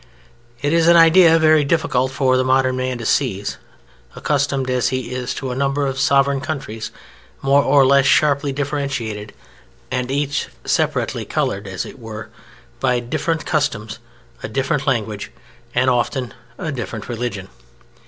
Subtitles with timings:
[0.63, 3.57] It is an idea very difficult for the modern man to seize,
[4.15, 6.89] accustomed as he is to a number of sovereign countries
[7.43, 9.31] more or less sharply differentiated,
[9.91, 12.29] and each separately colored, as it were,
[12.79, 13.99] by different customs,
[14.41, 15.29] a different language,
[15.75, 17.47] and often a different religion.